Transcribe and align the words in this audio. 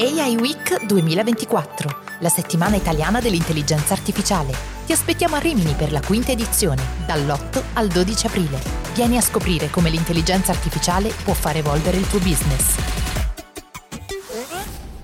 AI 0.00 0.36
Week 0.36 0.86
2024, 0.86 2.02
la 2.20 2.28
settimana 2.28 2.76
italiana 2.76 3.20
dell'intelligenza 3.20 3.94
artificiale. 3.94 4.54
Ti 4.86 4.92
aspettiamo 4.92 5.34
a 5.34 5.40
Rimini 5.40 5.72
per 5.72 5.90
la 5.90 6.00
quinta 6.00 6.30
edizione, 6.30 6.80
dall'8 7.04 7.60
al 7.72 7.88
12 7.88 8.26
aprile. 8.26 8.60
Vieni 8.94 9.16
a 9.16 9.20
scoprire 9.20 9.70
come 9.70 9.90
l'intelligenza 9.90 10.52
artificiale 10.52 11.12
può 11.24 11.34
far 11.34 11.56
evolvere 11.56 11.96
il 11.96 12.06
tuo 12.06 12.20
business. 12.20 12.76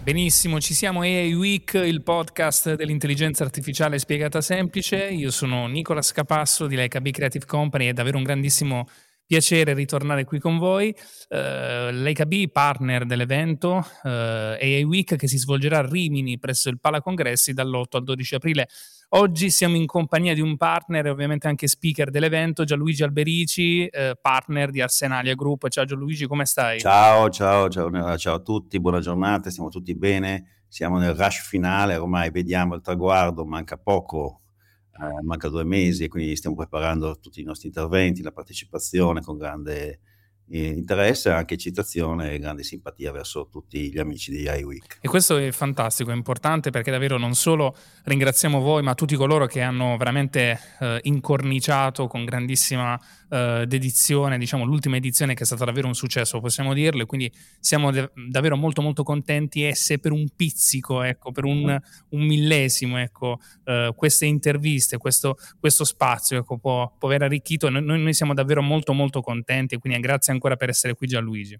Benissimo, 0.00 0.60
ci 0.60 0.74
siamo 0.74 1.00
AI 1.00 1.34
Week, 1.34 1.72
il 1.74 2.02
podcast 2.02 2.74
dell'intelligenza 2.76 3.42
artificiale 3.42 3.98
spiegata 3.98 4.40
semplice. 4.42 5.08
Io 5.08 5.32
sono 5.32 5.66
Nicola 5.66 6.02
Scapasso 6.02 6.68
di 6.68 6.76
Leica 6.76 7.00
B 7.00 7.10
Creative 7.10 7.46
Company, 7.46 7.86
è 7.86 7.92
davvero 7.92 8.18
un 8.18 8.22
grandissimo 8.22 8.86
Piacere 9.26 9.72
ritornare 9.72 10.24
qui 10.24 10.38
con 10.38 10.58
voi. 10.58 10.94
Eh, 11.28 11.90
L'AKB, 11.92 12.50
partner 12.52 13.06
dell'evento 13.06 13.82
eh, 14.02 14.10
AI 14.10 14.84
Week 14.84 15.16
che 15.16 15.26
si 15.26 15.38
svolgerà 15.38 15.78
a 15.78 15.86
Rimini 15.86 16.38
presso 16.38 16.68
il 16.68 16.78
Pala 16.78 17.00
Congressi 17.00 17.54
dall'8 17.54 17.96
al 17.96 18.04
12 18.04 18.34
aprile. 18.34 18.68
Oggi 19.16 19.48
siamo 19.48 19.76
in 19.76 19.86
compagnia 19.86 20.34
di 20.34 20.40
un 20.40 20.56
partner 20.56 21.06
e 21.06 21.10
ovviamente 21.10 21.46
anche 21.46 21.68
speaker 21.68 22.10
dell'evento, 22.10 22.64
Gianluigi 22.64 23.02
Alberici, 23.02 23.86
eh, 23.86 24.14
partner 24.20 24.70
di 24.70 24.80
Arsenalia 24.80 25.34
Group. 25.34 25.68
Ciao 25.68 25.84
Gianluigi, 25.84 26.26
come 26.26 26.44
stai? 26.44 26.80
Ciao, 26.80 27.30
ciao, 27.30 27.68
ciao, 27.68 28.18
ciao 28.18 28.34
a 28.34 28.40
tutti, 28.40 28.80
buona 28.80 29.00
giornata, 29.00 29.50
stiamo 29.50 29.68
tutti 29.68 29.94
bene, 29.94 30.64
siamo 30.68 30.98
nel 30.98 31.14
rush 31.14 31.46
finale, 31.46 31.96
ormai 31.96 32.30
vediamo 32.30 32.74
il 32.74 32.80
traguardo, 32.80 33.46
manca 33.46 33.78
poco 33.78 34.40
eh, 34.40 34.43
manca 35.22 35.48
due 35.48 35.64
mesi 35.64 36.04
e 36.04 36.08
quindi 36.08 36.36
stiamo 36.36 36.56
preparando 36.56 37.18
tutti 37.18 37.40
i 37.40 37.44
nostri 37.44 37.68
interventi, 37.68 38.22
la 38.22 38.32
partecipazione 38.32 39.20
con 39.20 39.36
grande 39.36 40.00
interesse, 40.48 41.30
anche 41.30 41.54
eccitazione 41.54 42.32
e 42.32 42.38
grande 42.38 42.62
simpatia 42.62 43.12
verso 43.12 43.48
tutti 43.50 43.90
gli 43.90 43.98
amici 43.98 44.30
di 44.30 44.42
iWeek. 44.42 44.98
E 45.00 45.08
questo 45.08 45.36
è 45.36 45.50
fantastico, 45.52 46.10
è 46.10 46.14
importante 46.14 46.70
perché 46.70 46.90
davvero 46.90 47.18
non 47.18 47.34
solo 47.34 47.74
ringraziamo 48.04 48.60
voi, 48.60 48.82
ma 48.82 48.94
tutti 48.94 49.16
coloro 49.16 49.46
che 49.46 49.62
hanno 49.62 49.96
veramente 49.96 50.58
eh, 50.80 50.98
incorniciato 51.02 52.06
con 52.06 52.24
grandissima 52.24 53.00
eh, 53.30 53.64
dedizione, 53.66 54.38
diciamo 54.38 54.64
l'ultima 54.64 54.96
edizione 54.96 55.34
che 55.34 55.42
è 55.42 55.46
stata 55.46 55.64
davvero 55.64 55.86
un 55.86 55.94
successo, 55.94 56.40
possiamo 56.40 56.74
dirlo, 56.74 57.02
e 57.02 57.06
quindi 57.06 57.32
siamo 57.58 57.90
de- 57.90 58.10
davvero 58.30 58.56
molto 58.56 58.82
molto 58.82 59.02
contenti 59.02 59.66
e 59.66 59.74
se 59.74 59.98
per 59.98 60.12
un 60.12 60.26
pizzico, 60.36 61.02
ecco, 61.02 61.32
per 61.32 61.44
un, 61.44 61.80
un 62.10 62.20
millesimo, 62.20 62.98
ecco, 62.98 63.40
eh, 63.64 63.92
queste 63.96 64.26
interviste, 64.26 64.98
questo, 64.98 65.36
questo 65.58 65.84
spazio 65.84 66.38
ecco, 66.38 66.58
può, 66.58 66.92
può 66.98 67.08
aver 67.08 67.22
arricchito, 67.22 67.70
noi, 67.70 67.82
noi 67.82 68.14
siamo 68.14 68.34
davvero 68.34 68.62
molto 68.62 68.92
molto 68.92 69.20
contenti 69.20 69.74
e 69.74 69.78
quindi 69.78 69.98
grazie 70.00 70.33
ancora 70.34 70.56
per 70.56 70.68
essere 70.68 70.94
qui 70.94 71.06
Gianluigi. 71.06 71.58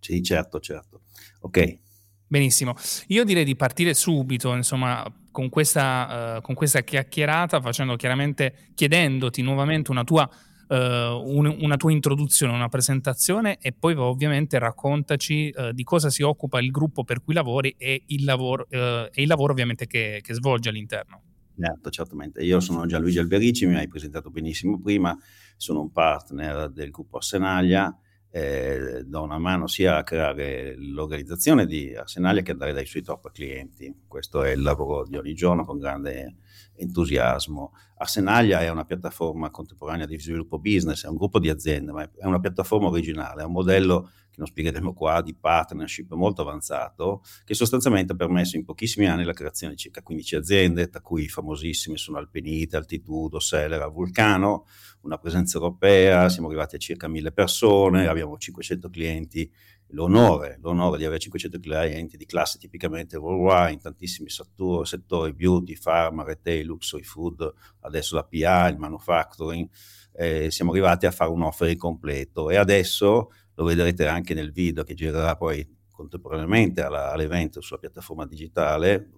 Sì, 0.00 0.22
certo, 0.22 0.60
certo. 0.60 1.02
Ok. 1.40 1.78
Benissimo, 2.26 2.74
io 3.08 3.24
direi 3.24 3.44
di 3.44 3.54
partire 3.54 3.94
subito, 3.94 4.54
insomma, 4.54 5.04
con 5.30 5.48
questa, 5.48 6.38
uh, 6.38 6.40
con 6.40 6.54
questa 6.54 6.82
chiacchierata, 6.82 7.60
facendo 7.60 7.96
chiaramente, 7.96 8.70
chiedendoti 8.74 9.40
nuovamente 9.40 9.90
una 9.90 10.04
tua, 10.04 10.28
uh, 10.68 10.74
un, 10.74 11.46
una 11.60 11.76
tua, 11.76 11.92
introduzione, 11.92 12.52
una 12.52 12.68
presentazione 12.68 13.58
e 13.60 13.72
poi 13.72 13.94
ovviamente 13.94 14.58
raccontaci 14.58 15.52
uh, 15.54 15.72
di 15.72 15.84
cosa 15.84 16.10
si 16.10 16.22
occupa 16.22 16.60
il 16.60 16.70
gruppo 16.70 17.04
per 17.04 17.22
cui 17.22 17.34
lavori 17.34 17.74
e 17.78 18.02
il 18.06 18.24
lavoro, 18.24 18.66
e 18.68 19.10
il 19.14 19.28
lavoro 19.28 19.52
ovviamente 19.52 19.86
che, 19.86 20.20
che 20.22 20.34
svolge 20.34 20.70
all'interno. 20.70 21.22
Certo, 21.56 21.90
certamente. 21.90 22.42
Io 22.42 22.58
sono 22.58 22.84
Gianluigi 22.86 23.18
Alberici, 23.18 23.66
mi 23.66 23.76
hai 23.76 23.86
presentato 23.86 24.30
benissimo 24.30 24.80
prima, 24.80 25.16
sono 25.56 25.82
un 25.82 25.92
partner 25.92 26.70
del 26.70 26.90
gruppo 26.90 27.18
Arsenaglia 27.18 27.96
eh, 28.36 29.04
do 29.06 29.22
una 29.22 29.38
mano 29.38 29.68
sia 29.68 29.98
a 29.98 30.02
creare 30.02 30.74
l'organizzazione 30.76 31.66
di 31.66 31.94
Arsenalia 31.94 32.42
che 32.42 32.50
andare 32.50 32.72
dai 32.72 32.84
suoi 32.84 33.04
top 33.04 33.30
clienti. 33.30 33.94
Questo 34.08 34.42
è 34.42 34.50
il 34.50 34.60
lavoro 34.60 35.06
di 35.06 35.16
ogni 35.16 35.34
giorno 35.34 35.64
con 35.64 35.78
grande 35.78 36.38
entusiasmo. 36.74 37.74
Arsenalia 37.96 38.60
è 38.60 38.68
una 38.70 38.84
piattaforma 38.84 39.50
contemporanea 39.50 40.06
di 40.06 40.18
sviluppo 40.18 40.58
business, 40.58 41.04
è 41.04 41.08
un 41.08 41.14
gruppo 41.14 41.38
di 41.38 41.48
aziende, 41.48 41.92
ma 41.92 42.02
è 42.02 42.26
una 42.26 42.40
piattaforma 42.40 42.88
originale, 42.88 43.42
è 43.42 43.44
un 43.44 43.52
modello 43.52 44.10
che 44.34 44.40
non 44.40 44.48
spiegheremo 44.48 44.92
qua, 44.92 45.22
di 45.22 45.32
partnership 45.32 46.12
molto 46.14 46.42
avanzato, 46.42 47.22
che 47.44 47.54
sostanzialmente 47.54 48.12
ha 48.12 48.16
permesso 48.16 48.56
in 48.56 48.64
pochissimi 48.64 49.06
anni 49.06 49.22
la 49.22 49.32
creazione 49.32 49.74
di 49.74 49.78
circa 49.78 50.02
15 50.02 50.34
aziende, 50.34 50.88
tra 50.88 51.00
cui 51.00 51.28
famosissime 51.28 51.96
sono 51.96 52.18
Alpenite, 52.18 52.76
Altitudo, 52.76 53.38
Celera, 53.38 53.86
Vulcano, 53.86 54.66
una 55.02 55.18
presenza 55.18 55.56
europea, 55.58 56.28
siamo 56.28 56.48
arrivati 56.48 56.74
a 56.74 56.78
circa 56.78 57.06
1000 57.06 57.30
persone, 57.30 58.08
abbiamo 58.08 58.36
500 58.36 58.90
clienti, 58.90 59.48
l'onore, 59.88 60.58
l'onore 60.60 60.98
di 60.98 61.04
avere 61.04 61.20
500 61.20 61.60
clienti 61.60 62.16
di 62.16 62.26
classe 62.26 62.58
tipicamente 62.58 63.16
worldwide 63.16 63.72
in 63.72 63.80
tantissimi 63.80 64.28
settori 64.28 65.32
beauty, 65.32 65.78
pharma, 65.78 66.24
retail, 66.24 66.66
luxury 66.66 67.04
food, 67.04 67.52
adesso 67.82 68.16
la 68.16 68.24
PA, 68.24 68.66
il 68.68 68.78
manufacturing, 68.78 69.68
eh, 70.16 70.50
siamo 70.50 70.70
arrivati 70.70 71.06
a 71.06 71.10
fare 71.10 71.30
un 71.30 71.42
offering 71.42 71.76
completo. 71.76 72.50
E 72.50 72.56
adesso 72.56 73.30
lo 73.54 73.64
vedrete 73.64 74.06
anche 74.06 74.34
nel 74.34 74.52
video 74.52 74.82
che 74.82 74.94
girerà 74.94 75.36
poi 75.36 75.66
contemporaneamente 75.90 76.82
alla, 76.82 77.12
all'evento 77.12 77.60
sulla 77.60 77.78
piattaforma 77.78 78.26
digitale, 78.26 79.10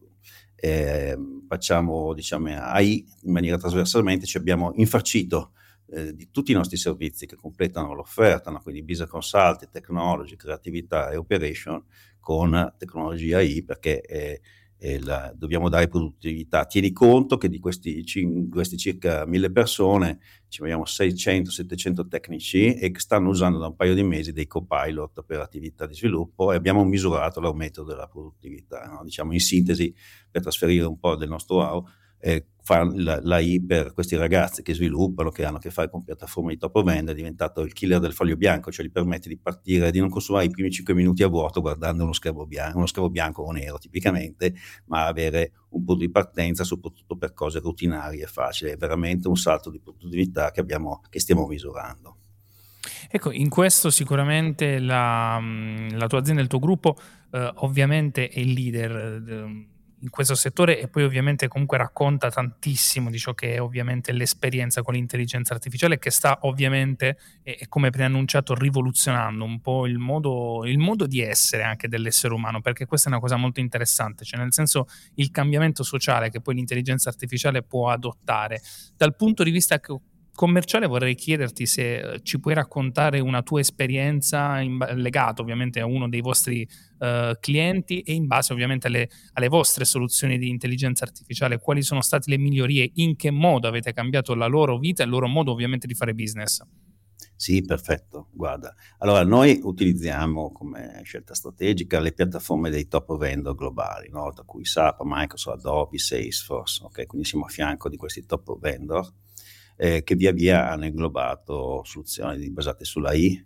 eh, 0.54 1.16
facciamo 1.48 2.12
diciamo 2.14 2.48
AI 2.48 3.06
in 3.22 3.32
maniera 3.32 3.56
trasversalmente, 3.56 4.26
ci 4.26 4.36
abbiamo 4.36 4.72
infarcito 4.74 5.52
eh, 5.88 6.14
di 6.14 6.30
tutti 6.30 6.50
i 6.50 6.54
nostri 6.54 6.76
servizi 6.76 7.26
che 7.26 7.36
completano 7.36 7.94
l'offerta, 7.94 8.50
no? 8.50 8.60
quindi 8.60 8.82
business 8.82 9.08
consulting, 9.08 9.70
technology, 9.70 10.36
creatività 10.36 11.10
e 11.10 11.16
operation 11.16 11.82
con 12.18 12.74
tecnologia 12.76 13.38
AI 13.38 13.62
perché 13.62 14.00
eh, 14.00 14.40
la, 15.00 15.32
dobbiamo 15.34 15.68
dare 15.68 15.88
produttività. 15.88 16.64
Tieni 16.66 16.92
conto 16.92 17.36
che 17.38 17.48
di 17.48 17.58
questi, 17.58 18.04
questi 18.50 18.76
circa 18.76 19.24
mille 19.26 19.50
persone 19.50 20.18
ci 20.48 20.60
abbiamo 20.62 20.84
600-700 20.84 22.08
tecnici 22.08 22.74
e 22.74 22.90
che 22.90 23.00
stanno 23.00 23.28
usando 23.30 23.58
da 23.58 23.66
un 23.66 23.76
paio 23.76 23.94
di 23.94 24.02
mesi 24.02 24.32
dei 24.32 24.46
copilot 24.46 25.24
per 25.24 25.40
attività 25.40 25.86
di 25.86 25.94
sviluppo 25.94 26.52
e 26.52 26.56
abbiamo 26.56 26.84
misurato 26.84 27.40
l'aumento 27.40 27.82
della 27.84 28.06
produttività. 28.06 28.84
No? 28.86 29.02
Diciamo 29.02 29.32
in 29.32 29.40
sintesi, 29.40 29.94
per 30.30 30.42
trasferire 30.42 30.84
un 30.84 30.98
po' 30.98 31.16
del 31.16 31.28
nostro 31.28 31.56
wow, 31.56 31.86
eh, 32.18 32.46
fare 32.66 33.20
l'AI 33.22 33.62
per 33.64 33.92
questi 33.92 34.16
ragazzi 34.16 34.60
che 34.62 34.74
sviluppano, 34.74 35.30
che 35.30 35.44
hanno 35.44 35.58
a 35.58 35.60
che 35.60 35.70
fare 35.70 35.88
con 35.88 36.02
piattaforme 36.02 36.52
di 36.52 36.58
top 36.58 36.82
vend, 36.82 37.10
è 37.10 37.14
diventato 37.14 37.60
il 37.60 37.72
killer 37.72 38.00
del 38.00 38.12
foglio 38.12 38.36
bianco, 38.36 38.72
cioè 38.72 38.84
gli 38.84 38.90
permette 38.90 39.28
di 39.28 39.38
partire, 39.38 39.92
di 39.92 40.00
non 40.00 40.10
consumare 40.10 40.46
i 40.46 40.50
primi 40.50 40.72
5 40.72 40.92
minuti 40.92 41.22
a 41.22 41.28
vuoto 41.28 41.60
guardando 41.60 42.02
uno 42.02 42.12
schermo 42.12 42.44
bianco, 42.44 42.78
uno 42.78 42.86
schermo 42.86 43.08
bianco 43.08 43.42
o 43.42 43.52
nero 43.52 43.78
tipicamente, 43.78 44.52
ma 44.86 45.06
avere 45.06 45.52
un 45.70 45.84
punto 45.84 46.00
di 46.00 46.10
partenza 46.10 46.64
soprattutto 46.64 47.16
per 47.16 47.34
cose 47.34 47.60
rutinarie 47.60 48.24
e 48.24 48.26
facili. 48.26 48.72
È 48.72 48.76
veramente 48.76 49.28
un 49.28 49.36
salto 49.36 49.70
di 49.70 49.78
produttività 49.78 50.50
che, 50.50 50.58
abbiamo, 50.58 51.02
che 51.08 51.20
stiamo 51.20 51.46
misurando. 51.46 52.16
Ecco, 53.08 53.30
in 53.30 53.48
questo 53.48 53.90
sicuramente 53.90 54.80
la, 54.80 55.40
la 55.90 56.06
tua 56.08 56.18
azienda, 56.18 56.42
il 56.42 56.48
tuo 56.48 56.58
gruppo, 56.58 56.96
eh, 57.30 57.52
ovviamente 57.58 58.28
è 58.28 58.40
il 58.40 58.52
leader. 58.52 59.22
Eh, 59.28 59.74
in 60.06 60.12
questo 60.12 60.36
settore 60.36 60.80
e 60.80 60.86
poi 60.86 61.02
ovviamente 61.02 61.48
comunque 61.48 61.78
racconta 61.78 62.30
tantissimo 62.30 63.10
di 63.10 63.18
ciò 63.18 63.34
che 63.34 63.54
è 63.54 63.60
ovviamente 63.60 64.12
l'esperienza 64.12 64.82
con 64.82 64.94
l'intelligenza 64.94 65.52
artificiale 65.52 65.98
che 65.98 66.10
sta 66.10 66.38
ovviamente, 66.42 67.18
e, 67.42 67.66
come 67.68 67.90
preannunciato, 67.90 68.54
rivoluzionando 68.54 69.42
un 69.42 69.60
po' 69.60 69.84
il 69.86 69.98
modo, 69.98 70.64
il 70.64 70.78
modo 70.78 71.06
di 71.08 71.20
essere 71.20 71.64
anche 71.64 71.88
dell'essere 71.88 72.34
umano, 72.34 72.60
perché 72.60 72.86
questa 72.86 73.08
è 73.08 73.10
una 73.12 73.20
cosa 73.20 73.34
molto 73.34 73.58
interessante, 73.58 74.24
cioè 74.24 74.38
nel 74.38 74.52
senso 74.52 74.86
il 75.14 75.32
cambiamento 75.32 75.82
sociale 75.82 76.30
che 76.30 76.40
poi 76.40 76.54
l'intelligenza 76.54 77.08
artificiale 77.08 77.64
può 77.64 77.90
adottare. 77.90 78.60
Dal 78.96 79.16
punto 79.16 79.42
di 79.42 79.50
vista 79.50 79.80
commerciale 80.36 80.86
vorrei 80.86 81.16
chiederti 81.16 81.66
se 81.66 81.96
eh, 81.96 82.22
ci 82.22 82.38
puoi 82.38 82.54
raccontare 82.54 83.18
una 83.18 83.42
tua 83.42 83.58
esperienza 83.58 84.60
legata 84.94 85.42
ovviamente 85.42 85.80
a 85.80 85.86
uno 85.86 86.08
dei 86.08 86.20
vostri 86.20 86.68
uh, 86.98 87.36
clienti 87.40 88.02
e 88.02 88.12
in 88.12 88.28
base 88.28 88.52
ovviamente 88.52 88.86
alle, 88.86 89.08
alle, 89.32 89.48
vostre 89.48 89.84
soluzioni 89.84 90.38
di 90.38 90.48
intelligenza 90.48 91.04
artificiale, 91.04 91.58
quali 91.58 91.82
sono 91.82 92.00
state 92.00 92.30
le 92.30 92.38
migliorie, 92.38 92.88
in 92.94 93.16
che 93.16 93.32
modo 93.32 93.66
avete 93.66 93.92
cambiato 93.92 94.34
la 94.34 94.46
loro 94.46 94.78
vita 94.78 95.02
e 95.02 95.06
il 95.06 95.10
loro 95.10 95.26
modo 95.26 95.50
ovviamente 95.50 95.88
di 95.88 95.94
fare 95.94 96.14
business. 96.14 96.62
Sì, 97.34 97.62
perfetto. 97.62 98.28
Guarda, 98.32 98.74
allora 98.98 99.24
noi 99.24 99.60
utilizziamo 99.62 100.52
come 100.52 101.00
scelta 101.04 101.34
strategica 101.34 101.98
le 102.00 102.12
piattaforme 102.12 102.70
dei 102.70 102.88
top 102.88 103.16
vendor 103.16 103.54
globali, 103.54 104.08
no? 104.10 104.32
tra 104.32 104.44
cui 104.44 104.64
SAP, 104.64 105.00
Microsoft, 105.02 105.58
Adobe, 105.58 105.98
Salesforce, 105.98 106.84
ok? 106.84 107.06
Quindi 107.06 107.26
siamo 107.26 107.44
a 107.44 107.48
fianco 107.48 107.88
di 107.88 107.96
questi 107.96 108.24
top 108.24 108.58
vendor 108.58 109.12
eh, 109.76 110.02
che 110.02 110.14
via 110.14 110.32
via 110.32 110.70
hanno 110.70 110.86
inglobato 110.86 111.82
soluzioni 111.84 112.50
basate 112.50 112.84
sulla 112.84 113.12
I, 113.12 113.44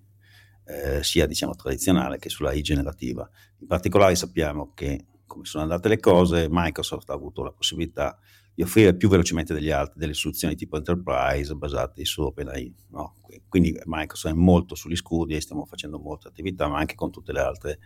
eh, 0.65 1.03
sia 1.03 1.27
diciamo 1.27 1.55
tradizionale 1.55 2.19
che 2.19 2.29
sulla 2.29 2.53
I 2.53 2.63
generativa. 2.63 3.29
In 3.59 3.67
particolare 3.67 4.15
sappiamo 4.15 4.73
che, 4.75 5.07
come 5.27 5.45
sono 5.45 5.65
andate 5.65 5.89
le 5.89 5.99
cose, 5.99 6.47
Microsoft 6.49 7.11
ha 7.11 7.15
avuto 7.15 7.43
la 7.43 7.53
possibilità 7.53 8.19
di 8.55 8.63
offrire 8.63 8.95
più 8.97 9.09
velocemente 9.09 9.55
degli 9.55 9.71
altri 9.71 9.99
delle 9.99 10.15
soluzioni 10.15 10.55
tipo 10.55 10.77
enterprise 10.77 11.55
basate 11.55 12.05
su 12.05 12.23
OpenAI. 12.23 12.75
No? 12.91 13.17
Quindi 13.49 13.79
Microsoft 13.85 14.35
è 14.35 14.39
molto 14.39 14.75
sugli 14.75 14.97
scudi 14.97 15.35
e 15.35 15.41
stiamo 15.41 15.65
facendo 15.65 15.99
molte 15.99 16.29
attività, 16.29 16.69
ma 16.69 16.79
anche 16.79 16.95
con 16.95 17.11
tutte 17.11 17.33
le 17.33 17.41
altre 17.41 17.79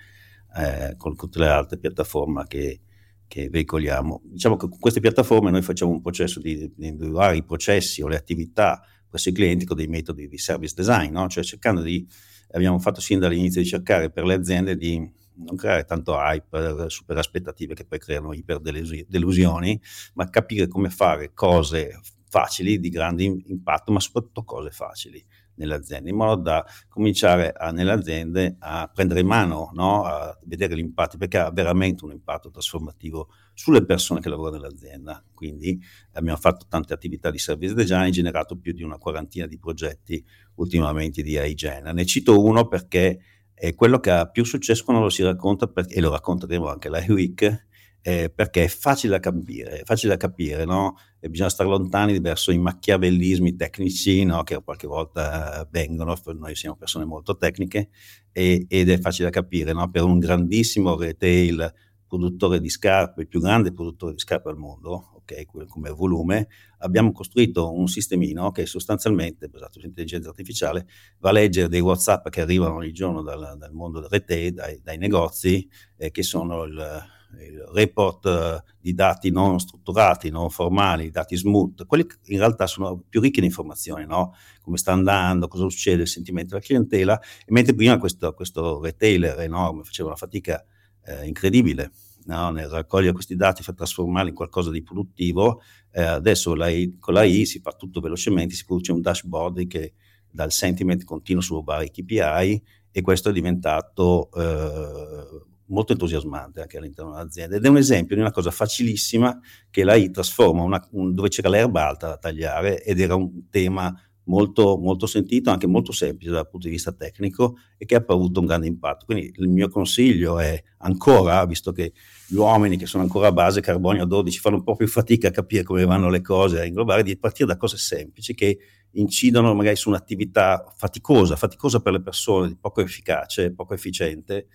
eh, 0.57 0.95
con 0.97 1.17
tutte 1.17 1.39
le 1.41 1.49
altre 1.49 1.79
piattaforme 1.79 2.45
che, 2.47 2.81
che, 3.27 3.49
veicoliamo. 3.49 4.23
Diciamo 4.25 4.57
che 4.57 4.69
con 4.69 4.79
queste 4.79 5.01
piattaforme 5.01 5.51
noi 5.51 5.63
facciamo 5.63 5.93
un 5.93 6.01
processo 6.01 6.41
di, 6.41 6.73
di 6.75 6.87
individuare 6.87 7.37
i 7.37 7.45
processi 7.45 8.03
o 8.03 8.09
le 8.09 8.17
attività 8.17 8.83
presso 9.09 9.29
i 9.29 9.33
clienti 9.33 9.65
con 9.65 9.77
dei 9.77 9.87
metodi 9.87 10.27
di 10.27 10.39
service 10.39 10.75
design, 10.75 11.13
no? 11.13 11.29
cioè 11.29 11.45
cercando 11.45 11.83
di, 11.83 12.05
abbiamo 12.51 12.79
fatto 12.81 13.01
sin 13.01 13.21
dall'inizio 13.21 13.61
di 13.63 13.67
cercare 13.69 14.11
per 14.11 14.25
le 14.25 14.35
aziende 14.35 14.77
di 14.77 14.99
non 15.37 15.57
creare 15.57 15.85
tanto 15.85 16.15
hype, 16.17 16.89
super 16.89 17.19
aspettative 17.19 17.75
che 17.75 17.85
poi 17.85 17.99
creano 17.99 18.33
iperdelusioni, 18.33 19.81
ma 20.15 20.29
capire 20.31 20.67
come 20.67 20.91
fare 20.91 21.33
cose 21.33 22.01
facili, 22.29 22.81
di 22.81 22.89
grande 22.89 23.23
impatto, 23.23 23.93
ma 23.93 24.01
soprattutto 24.01 24.43
cose 24.43 24.71
facili 24.71 25.25
nelle 25.57 25.75
aziende, 25.75 26.11
in 26.11 26.17
modo 26.17 26.43
da 26.43 26.65
cominciare 26.89 27.53
a, 27.53 27.71
nelle 27.71 27.93
aziende 27.93 28.57
a 28.59 28.91
prendere 28.93 29.21
in 29.21 29.27
mano, 29.27 29.71
no? 29.75 30.05
a 30.05 30.37
vedere 30.45 30.75
l'impatto, 30.75 31.17
perché 31.17 31.39
ha 31.39 31.51
veramente 31.51 32.05
un 32.05 32.13
impatto 32.13 32.51
trasformativo 32.51 33.29
sulle 33.53 33.85
persone 33.85 34.21
che 34.21 34.29
lavorano 34.29 34.63
nell'azienda. 34.63 35.23
Quindi 35.33 35.81
abbiamo 36.13 36.39
fatto 36.39 36.67
tante 36.69 36.93
attività 36.93 37.31
di 37.31 37.39
service 37.39 37.75
design, 37.75 38.11
generato 38.11 38.57
più 38.57 38.73
di 38.73 38.83
una 38.83 38.99
quarantina 38.99 39.47
di 39.47 39.59
progetti 39.59 40.25
ultimamente 40.57 41.23
di 41.23 41.39
iGen. 41.39 41.91
Ne 41.95 42.05
cito 42.05 42.43
uno 42.43 42.67
perché 42.67 43.21
è 43.55 43.75
quello 43.75 44.01
che 44.01 44.11
ha 44.11 44.29
più 44.29 44.45
successo 44.45 44.85
quando 44.85 45.03
lo 45.03 45.11
si 45.11 45.23
racconta, 45.23 45.69
perché, 45.69 45.95
e 45.95 46.01
lo 46.01 46.11
racconteremo 46.11 46.69
anche 46.69 46.89
alla 46.89 47.05
Week, 47.09 47.67
eh, 48.07 48.29
perché 48.29 48.65
è 48.65 48.69
facile 48.69 49.15
da 49.15 49.19
capire, 49.19 49.81
facile 49.87 50.13
da 50.13 50.19
capire, 50.19 50.67
no? 50.67 50.97
E 51.19 51.31
bisogna 51.31 51.49
stare 51.49 51.71
lontani 51.71 52.21
verso 52.21 52.53
i 52.53 52.59
macchiavellismi 52.59 53.57
tecnici, 53.57 54.25
no? 54.25 54.43
Che 54.43 54.63
qualche 54.63 54.87
volta 54.87 55.67
vengono, 55.71 56.15
noi 56.39 56.55
siamo 56.55 56.77
persone 56.77 57.07
molto 57.07 57.39
tecniche, 57.39 57.89
e, 58.31 58.67
ed 58.69 58.91
è 58.91 58.99
facile 58.99 59.31
da 59.31 59.41
capire, 59.41 59.73
no? 59.73 59.91
Per 59.91 60.03
un 60.03 60.19
grandissimo 60.19 60.99
retail 60.99 61.73
produttore 62.07 62.61
di 62.61 62.69
scarpe, 62.69 63.23
il 63.23 63.27
più 63.27 63.41
grande 63.41 63.73
produttore 63.73 64.13
di 64.13 64.19
scarpe 64.19 64.51
al 64.51 64.59
mondo, 64.59 65.13
ok, 65.15 65.67
come 65.67 65.89
volume, 65.89 66.49
abbiamo 66.81 67.11
costruito 67.11 67.73
un 67.73 67.89
sistemino 67.89 68.51
che 68.51 68.67
sostanzialmente, 68.67 69.49
basato 69.49 69.81
su 69.81 69.87
intelligenza 69.87 70.29
artificiale, 70.29 70.87
va 71.21 71.31
a 71.31 71.33
leggere 71.33 71.69
dei 71.69 71.81
WhatsApp 71.81 72.29
che 72.29 72.43
arrivano 72.43 72.75
ogni 72.75 72.93
giorno 72.93 73.23
dal, 73.23 73.55
dal 73.57 73.73
mondo 73.73 74.01
del 74.01 74.11
retail, 74.11 74.53
dai, 74.53 74.81
dai 74.83 74.99
negozi, 74.99 75.67
eh, 75.97 76.11
che 76.11 76.23
sono 76.23 76.65
il, 76.65 77.13
il 77.41 77.65
report 77.73 78.27
eh, 78.27 78.63
di 78.81 78.95
dati 78.95 79.31
non 79.31 79.59
strutturati, 79.59 80.31
non 80.31 80.51
formali, 80.51 81.11
dati 81.11 81.37
smooth, 81.37 81.87
quelli 81.87 82.07
che 82.07 82.17
in 82.27 82.39
realtà 82.39 82.67
sono 82.67 83.03
più 83.09 83.21
ricchi 83.21 83.41
di 83.41 83.47
informazioni, 83.47 84.07
no? 84.07 84.35
come 84.61 84.77
sta 84.77 84.93
andando, 84.93 85.49
cosa 85.49 85.69
succede, 85.69 86.03
il 86.03 86.09
sentimento 86.09 86.55
della 86.55 86.65
clientela, 86.65 87.21
e 87.21 87.53
mentre 87.53 87.75
prima 87.75 87.99
questo, 87.99 88.33
questo 88.33 88.81
retailer 88.81 89.41
enorme 89.41 89.85
faceva 89.85 90.09
una 90.09 90.17
fatica 90.17 90.65
eh, 91.05 91.27
incredibile 91.27 91.91
no? 92.27 92.51
nel 92.51 92.69
raccogliere 92.69 93.13
questi 93.13 93.37
dati, 93.37 93.63
per 93.63 93.75
trasformarli 93.75 94.31
in 94.31 94.35
qualcosa 94.35 94.71
di 94.71 94.83
produttivo, 94.83 95.61
eh, 95.93 96.03
adesso 96.03 96.55
la 96.55 96.69
I, 96.69 96.97
con 96.99 97.15
la 97.15 97.23
I 97.25 97.47
si 97.47 97.61
fa 97.61 97.73
tutto 97.73 98.01
velocemente, 98.01 98.55
si 98.55 98.65
produce 98.65 98.93
un 98.93 99.01
dashboard 99.01 99.67
che 99.67 99.95
dà 100.31 100.45
il 100.45 100.53
sentiment 100.53 101.05
continuo 101.05 101.41
su 101.41 101.63
vari 101.63 101.91
KPI 101.91 102.63
e 102.91 103.03
questo 103.03 103.29
è 103.29 103.33
diventato 103.33 104.31
eh, 104.33 105.53
molto 105.67 105.93
entusiasmante 105.93 106.61
anche 106.61 106.79
all'interno 106.79 107.13
dell'azienda 107.13 107.57
ed 107.57 107.65
è 107.65 107.69
un 107.69 107.77
esempio 107.77 108.15
di 108.15 108.21
una 108.21 108.31
cosa 108.31 108.51
facilissima 108.51 109.39
che 109.71 109.85
la 109.85 109.95
I 109.95 110.11
trasforma 110.11 110.63
una, 110.63 110.87
un, 110.93 111.15
dove 111.15 111.29
c'era 111.29 111.49
l'erba 111.49 111.87
alta 111.87 112.09
da 112.09 112.17
tagliare 112.17 112.83
ed 112.83 113.01
era 113.01 113.15
un 113.15 113.49
tema 113.49 113.95
molto, 114.25 114.79
molto 114.79 115.07
sentito, 115.07 115.51
anche 115.51 115.67
molto 115.67 115.93
semplice 115.93 116.31
dal 116.31 116.49
punto 116.49 116.67
di 116.67 116.75
vista 116.75 116.93
tecnico 116.93 117.57
e 117.77 117.85
che 117.85 117.95
ha 117.95 118.05
avuto 118.07 118.41
un 118.41 118.47
grande 118.47 118.67
impatto. 118.67 119.05
Quindi 119.05 119.33
il 119.37 119.49
mio 119.49 119.69
consiglio 119.69 120.39
è 120.39 120.63
ancora, 120.79 121.45
visto 121.47 121.73
che 121.73 121.93
gli 122.27 122.37
uomini 122.37 122.77
che 122.77 122.87
sono 122.87 123.03
ancora 123.03 123.29
a 123.29 123.33
base 123.33 123.61
carbonio 123.61 124.05
12 124.05 124.39
fanno 124.39 124.57
un 124.57 124.63
po' 124.63 124.77
più 124.77 124.89
fatica 124.89 125.29
a 125.29 125.31
capire 125.31 125.63
come 125.63 125.85
vanno 125.85 126.09
le 126.09 126.21
cose, 126.21 126.61
a 126.61 126.65
inglobare, 126.65 127.03
di 127.03 127.17
partire 127.19 127.49
da 127.49 127.57
cose 127.57 127.77
semplici 127.77 128.35
che 128.35 128.59
incidono 128.93 129.55
magari 129.55 129.77
su 129.77 129.89
un'attività 129.89 130.73
faticosa, 130.77 131.37
faticosa 131.37 131.81
per 131.81 131.93
le 131.93 132.03
persone, 132.03 132.57
poco 132.61 132.81
efficace, 132.81 133.53
poco 133.53 133.75
efficiente 133.75 134.47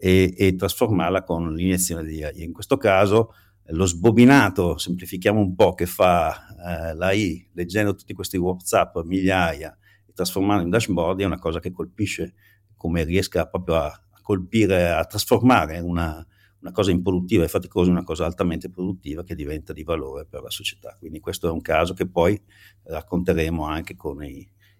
e, 0.00 0.34
e 0.36 0.54
trasformarla 0.54 1.22
con 1.22 1.54
l'iniezione 1.54 2.04
di 2.04 2.24
AI. 2.24 2.42
In 2.42 2.52
questo 2.52 2.78
caso 2.78 3.34
lo 3.72 3.84
sbobinato, 3.84 4.78
semplifichiamo 4.78 5.38
un 5.38 5.54
po', 5.54 5.74
che 5.74 5.86
fa 5.86 6.46
eh, 6.90 6.94
l'AI 6.94 7.50
leggendo 7.52 7.94
tutti 7.94 8.14
questi 8.14 8.36
WhatsApp, 8.36 8.98
migliaia, 9.04 9.76
e 10.06 10.12
trasformarlo 10.12 10.62
in 10.62 10.70
dashboard 10.70 11.20
è 11.20 11.24
una 11.24 11.38
cosa 11.38 11.60
che 11.60 11.70
colpisce 11.70 12.34
come 12.76 13.04
riesca 13.04 13.46
proprio 13.46 13.76
a, 13.76 14.02
colpire, 14.22 14.90
a 14.90 15.04
trasformare 15.04 15.78
una, 15.80 16.26
una 16.60 16.72
cosa 16.72 16.90
improduttiva 16.90 17.44
e 17.44 17.48
faticosa 17.48 17.90
in 17.90 17.96
una 17.96 18.04
cosa 18.04 18.24
altamente 18.24 18.70
produttiva 18.70 19.22
che 19.22 19.34
diventa 19.34 19.72
di 19.72 19.84
valore 19.84 20.26
per 20.26 20.42
la 20.42 20.50
società. 20.50 20.96
Quindi 20.98 21.20
questo 21.20 21.46
è 21.48 21.50
un 21.50 21.60
caso 21.60 21.92
che 21.94 22.08
poi 22.08 22.40
racconteremo 22.84 23.64
anche 23.64 23.94
con 23.94 24.24
i, 24.24 24.38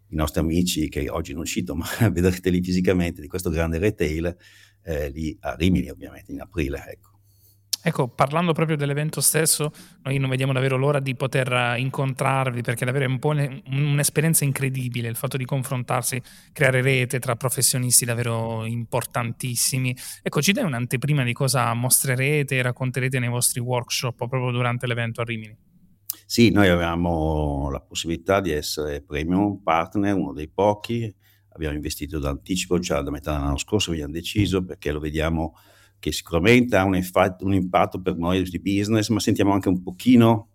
i 0.08 0.14
nostri 0.14 0.40
amici 0.40 0.88
che 0.88 1.08
oggi 1.08 1.32
non 1.34 1.44
cito, 1.44 1.74
ma 1.76 1.86
vedrete 2.10 2.50
lì 2.50 2.62
fisicamente 2.62 3.20
di 3.20 3.28
questo 3.28 3.50
grande 3.50 3.78
retail 3.78 4.36
eh, 4.82 5.08
lì 5.10 5.36
a 5.40 5.54
Rimini 5.54 5.88
ovviamente 5.90 6.32
in 6.32 6.40
aprile. 6.40 6.84
Ecco. 6.88 7.10
Ecco, 7.82 8.08
parlando 8.08 8.52
proprio 8.52 8.76
dell'evento 8.76 9.22
stesso, 9.22 9.72
noi 10.02 10.18
non 10.18 10.28
vediamo 10.28 10.52
davvero 10.52 10.76
l'ora 10.76 11.00
di 11.00 11.14
poter 11.14 11.50
eh, 11.50 11.80
incontrarvi 11.80 12.60
perché 12.60 12.84
davvero 12.84 13.06
è 13.06 13.08
un 13.08 13.18
po' 13.18 13.30
un'esperienza 13.30 14.44
incredibile 14.44 15.08
il 15.08 15.16
fatto 15.16 15.38
di 15.38 15.46
confrontarsi, 15.46 16.20
creare 16.52 16.82
rete 16.82 17.18
tra 17.18 17.36
professionisti 17.36 18.04
davvero 18.04 18.66
importantissimi. 18.66 19.96
Ecco, 20.22 20.42
ci 20.42 20.52
dai 20.52 20.64
un'anteprima 20.64 21.24
di 21.24 21.32
cosa 21.32 21.72
mostrerete 21.72 22.56
e 22.56 22.62
racconterete 22.62 23.18
nei 23.18 23.30
vostri 23.30 23.60
workshop 23.60 24.28
proprio 24.28 24.50
durante 24.50 24.86
l'evento 24.86 25.22
a 25.22 25.24
Rimini? 25.24 25.56
Sì, 26.26 26.50
noi 26.50 26.68
avevamo 26.68 27.70
la 27.70 27.80
possibilità 27.80 28.40
di 28.40 28.50
essere 28.50 29.00
premium 29.00 29.62
partner, 29.62 30.14
uno 30.14 30.34
dei 30.34 30.48
pochi, 30.48 31.12
abbiamo 31.52 31.74
investito 31.74 32.18
d'anticipo, 32.18 32.78
cioè 32.80 33.02
da 33.02 33.10
metà 33.10 33.32
dell'anno 33.32 33.56
scorso 33.56 33.90
abbiamo 33.90 34.12
deciso 34.12 34.64
perché 34.64 34.92
lo 34.92 35.00
vediamo 35.00 35.54
che 35.98 36.12
sicuramente 36.12 36.76
ha 36.76 36.84
un, 36.84 36.96
infa- 36.96 37.36
un 37.40 37.54
impatto 37.54 38.00
per 38.00 38.16
noi 38.16 38.42
di 38.42 38.58
business, 38.58 39.08
ma 39.10 39.20
sentiamo 39.20 39.52
anche 39.52 39.68
un 39.68 39.82
pochino 39.82 40.50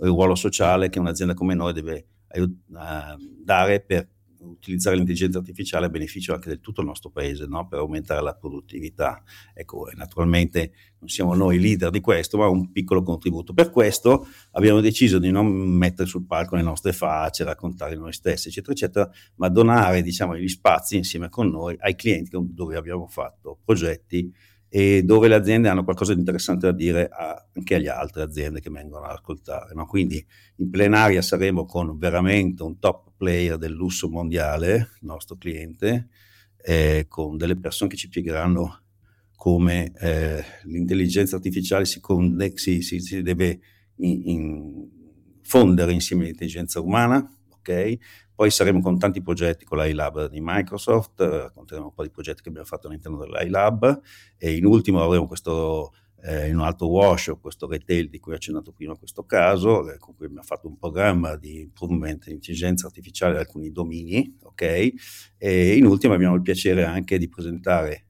il 0.00 0.08
ruolo 0.08 0.34
sociale 0.34 0.88
che 0.88 0.98
un'azienda 0.98 1.34
come 1.34 1.54
noi 1.54 1.72
deve 1.72 2.06
uh, 2.34 2.56
dare 3.42 3.80
per 3.80 4.08
utilizzare 4.40 4.96
l'intelligenza 4.96 5.38
artificiale 5.38 5.86
a 5.86 5.88
beneficio 5.88 6.34
anche 6.34 6.50
di 6.50 6.60
tutto 6.60 6.80
il 6.80 6.86
nostro 6.86 7.10
paese, 7.10 7.46
no? 7.46 7.66
per 7.66 7.80
aumentare 7.80 8.22
la 8.22 8.34
produttività. 8.34 9.22
Ecco, 9.54 9.88
naturalmente 9.94 10.72
non 11.00 11.08
siamo 11.08 11.34
noi 11.34 11.60
leader 11.60 11.90
di 11.90 12.00
questo, 12.00 12.38
ma 12.38 12.48
un 12.48 12.70
piccolo 12.72 13.02
contributo. 13.02 13.52
Per 13.52 13.70
questo 13.70 14.26
abbiamo 14.52 14.80
deciso 14.80 15.18
di 15.18 15.30
non 15.30 15.46
mettere 15.46 16.08
sul 16.08 16.26
palco 16.26 16.56
le 16.56 16.62
nostre 16.62 16.92
facce, 16.92 17.44
raccontare 17.44 17.94
noi 17.96 18.12
stessi, 18.12 18.48
eccetera, 18.48 18.72
eccetera, 18.72 19.10
ma 19.36 19.48
donare 19.48 20.02
diciamo, 20.02 20.36
gli 20.36 20.48
spazi 20.48 20.96
insieme 20.96 21.28
con 21.28 21.48
noi 21.48 21.76
ai 21.80 21.94
clienti 21.94 22.36
dove 22.52 22.76
abbiamo 22.76 23.06
fatto 23.06 23.58
progetti 23.64 24.32
e 24.68 25.02
dove 25.02 25.28
le 25.28 25.34
aziende 25.34 25.68
hanno 25.68 25.84
qualcosa 25.84 26.12
di 26.12 26.20
interessante 26.20 26.66
da 26.66 26.72
dire 26.72 27.08
a, 27.10 27.46
anche 27.54 27.74
alle 27.74 27.88
altre 27.88 28.22
aziende 28.22 28.60
che 28.60 28.70
vengono 28.70 29.06
ad 29.06 29.12
ascoltare. 29.12 29.72
No? 29.74 29.86
Quindi 29.86 30.24
in 30.56 30.70
plenaria 30.70 31.22
saremo 31.22 31.64
con 31.64 31.96
veramente 31.98 32.62
un 32.62 32.78
top 32.78 33.12
player 33.16 33.56
del 33.56 33.72
lusso 33.72 34.08
mondiale, 34.08 34.74
il 35.00 35.06
nostro 35.06 35.36
cliente, 35.36 36.08
eh, 36.62 37.06
con 37.08 37.36
delle 37.36 37.56
persone 37.56 37.90
che 37.90 37.96
ci 37.96 38.08
spiegheranno 38.08 38.82
come 39.36 39.92
eh, 40.00 40.44
l'intelligenza 40.64 41.36
artificiale 41.36 41.84
si, 41.84 42.00
conne- 42.00 42.56
si, 42.56 42.82
si, 42.82 43.00
si 43.00 43.22
deve 43.22 43.60
in, 43.96 44.22
in 44.24 44.88
fondere 45.42 45.92
insieme 45.92 46.24
all'intelligenza 46.24 46.80
umana, 46.80 47.24
ok? 47.50 47.96
Poi 48.38 48.52
saremo 48.52 48.80
con 48.80 49.00
tanti 49.00 49.20
progetti 49.20 49.64
con 49.64 49.78
l'iLab 49.78 50.28
di 50.28 50.38
Microsoft, 50.40 51.18
racconteremo 51.18 51.88
un 51.88 51.92
po' 51.92 52.04
di 52.04 52.10
progetti 52.10 52.40
che 52.40 52.50
abbiamo 52.50 52.68
fatto 52.68 52.86
all'interno 52.86 53.18
dell'iLab 53.18 54.00
e 54.36 54.54
in 54.54 54.64
ultimo 54.64 55.02
avremo 55.02 55.26
questo 55.26 55.92
eh, 56.22 56.46
in 56.46 56.54
un 56.54 56.62
altro 56.62 56.86
workshop, 56.86 57.40
questo 57.40 57.66
retail 57.66 58.08
di 58.08 58.20
cui 58.20 58.34
ho 58.34 58.36
accennato 58.36 58.70
prima 58.70 58.94
questo 58.94 59.24
caso, 59.24 59.90
eh, 59.90 59.98
con 59.98 60.14
cui 60.14 60.26
abbiamo 60.26 60.44
fatto 60.44 60.68
un 60.68 60.78
programma 60.78 61.34
di 61.34 61.62
improvement 61.62 62.28
in 62.28 62.34
intelligenza 62.34 62.86
artificiale 62.86 63.32
di 63.32 63.38
alcuni 63.40 63.72
domini, 63.72 64.36
ok? 64.40 64.92
E 65.36 65.76
in 65.76 65.84
ultimo 65.84 66.14
abbiamo 66.14 66.36
il 66.36 66.42
piacere 66.42 66.84
anche 66.84 67.18
di 67.18 67.28
presentare, 67.28 68.06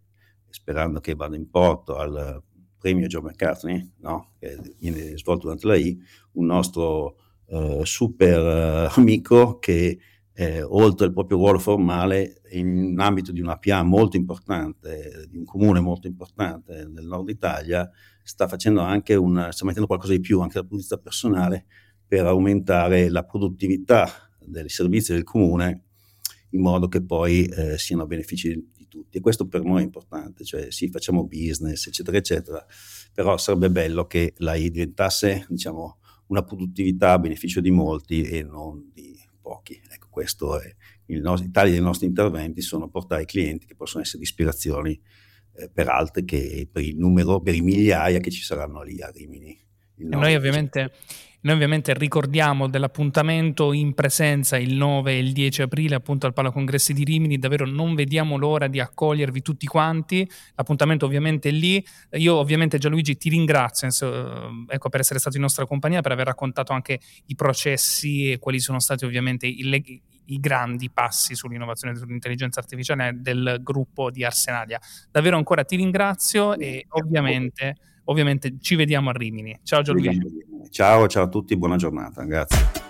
sperando 0.50 1.00
che 1.00 1.14
vada 1.14 1.37
in 1.37 1.49
porto 1.49 1.97
al 1.97 2.42
premio 2.76 3.06
Joe 3.06 3.23
McCartney, 3.23 3.92
no? 4.00 4.35
che 4.38 4.58
viene 4.78 5.16
svolto 5.16 5.44
durante 5.44 5.66
la 5.66 5.76
I, 5.76 5.99
un 6.32 6.44
nostro 6.44 7.16
uh, 7.47 7.82
super 7.82 8.90
uh, 8.92 8.99
amico 9.00 9.58
che 9.58 9.99
eh, 10.40 10.62
oltre 10.62 11.07
al 11.07 11.12
proprio 11.12 11.37
ruolo 11.37 11.59
formale, 11.59 12.42
in 12.52 12.95
ambito 13.00 13.33
di 13.33 13.40
una 13.40 13.59
PA 13.59 13.83
molto 13.83 14.16
importante, 14.16 15.26
di 15.28 15.37
un 15.37 15.45
comune 15.45 15.80
molto 15.80 16.07
importante 16.07 16.87
nel 16.87 17.07
nord 17.07 17.28
Italia, 17.28 17.90
sta 18.23 18.47
facendo 18.47 18.80
anche 18.80 19.16
un, 19.16 19.49
sta 19.50 19.64
mettendo 19.64 19.88
qualcosa 19.88 20.12
di 20.12 20.21
più 20.21 20.40
anche 20.40 20.54
dal 20.54 20.68
punto 20.68 20.76
di 20.76 20.83
vista 20.83 20.99
personale 20.99 21.66
per 22.07 22.25
aumentare 22.26 23.09
la 23.09 23.25
produttività 23.25 24.09
dei 24.38 24.68
servizi 24.68 25.12
del 25.12 25.25
comune 25.25 25.87
in 26.50 26.61
modo 26.61 26.87
che 26.87 27.02
poi 27.02 27.45
eh, 27.47 27.76
siano 27.76 28.04
a 28.04 28.07
beneficio 28.07 28.49
di 28.49 28.87
tutti 28.87 29.18
e 29.18 29.21
questo 29.21 29.49
per 29.49 29.64
noi 29.64 29.80
è 29.80 29.85
importante, 29.85 30.45
cioè 30.45 30.71
sì 30.71 30.88
facciamo 30.88 31.26
business 31.26 31.88
eccetera 31.88 32.16
eccetera, 32.16 32.64
però 33.12 33.37
sarebbe 33.38 33.71
bello 33.71 34.07
che 34.07 34.35
l'AI 34.37 34.71
diventasse 34.71 35.47
diciamo 35.49 35.99
una 36.28 36.45
produttività 36.45 37.11
a 37.14 37.18
beneficio 37.18 37.61
di 37.61 37.73
molti 37.73 38.23
e 38.23 38.45
non 38.45 38.88
di 38.95 39.18
pochi. 39.49 39.80
Questo 40.19 40.61
è 40.61 40.75
nostro, 41.21 41.47
i 41.47 41.53
tagli 41.53 41.71
dei 41.71 41.81
nostri 41.81 42.09
interventi 42.09 42.61
sono 42.61 42.89
portare 42.89 43.25
clienti 43.25 43.67
che 43.67 43.77
possono 43.77 44.03
essere 44.03 44.19
di 44.19 44.25
ispirazioni 44.25 45.01
eh, 45.55 45.71
per 45.73 45.89
altri 45.89 46.25
che 46.25 46.69
per 46.71 46.83
il 46.83 46.97
numero, 46.97 47.41
per 47.41 47.55
i 47.55 47.61
migliaia 47.61 48.19
che 48.19 48.33
ci 48.33 48.43
saranno 48.43 48.83
lì 48.83 49.01
a 49.01 49.09
Rimini. 49.11 49.57
Noi 50.01 50.35
ovviamente, 50.35 50.93
noi 51.41 51.55
ovviamente, 51.55 51.95
ricordiamo 51.95 52.69
dell'appuntamento 52.69 53.73
in 53.73 53.95
presenza 53.95 54.57
il 54.57 54.75
9 54.75 55.13
e 55.13 55.19
il 55.19 55.33
10 55.33 55.63
aprile 55.63 55.95
appunto 55.95 56.27
al 56.27 56.33
Palacongressi 56.33 56.93
di 56.93 57.05
Rimini, 57.05 57.39
davvero 57.39 57.65
non 57.65 57.95
vediamo 57.95 58.37
l'ora 58.37 58.67
di 58.67 58.81
accogliervi 58.81 59.41
tutti 59.41 59.67
quanti, 59.67 60.29
l'appuntamento 60.55 61.07
ovviamente 61.07 61.49
è 61.49 61.53
lì, 61.53 61.85
io 62.13 62.35
ovviamente 62.35 62.79
Gianluigi 62.79 63.17
ti 63.17 63.29
ringrazio 63.29 63.89
ecco, 64.69 64.89
per 64.89 65.01
essere 65.01 65.19
stato 65.19 65.37
in 65.37 65.43
nostra 65.43 65.65
compagnia, 65.65 66.01
per 66.01 66.13
aver 66.13 66.27
raccontato 66.27 66.73
anche 66.73 67.01
i 67.27 67.35
processi 67.35 68.33
e 68.33 68.39
quali 68.39 68.61
sono 68.61 68.79
stati 68.79 69.05
ovviamente 69.05 69.47
i, 69.47 70.03
i 70.28 70.40
grandi 70.40 70.90
passi 70.90 71.35
sull'innovazione 71.35 71.94
e 71.94 71.97
sull'intelligenza 71.99 72.61
artificiale 72.61 73.16
del 73.20 73.61
gruppo 73.62 74.11
di 74.11 74.25
Arsenalia. 74.25 74.80
Davvero 75.11 75.37
ancora 75.37 75.64
ti 75.64 75.76
ringrazio 75.76 76.54
e 76.54 76.87
ovviamente, 76.90 77.76
ovviamente 78.04 78.56
ci 78.61 78.75
vediamo 78.75 79.11
a 79.11 79.12
Rimini. 79.12 79.58
Ciao 79.62 79.82
Gianluigi. 79.82 80.47
Ciao, 80.70 81.06
ciao 81.06 81.25
a 81.25 81.28
tutti, 81.28 81.56
buona 81.56 81.76
giornata, 81.76 82.25
grazie. 82.25 82.88